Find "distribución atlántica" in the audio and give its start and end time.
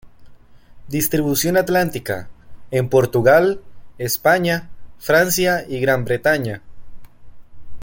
0.87-2.27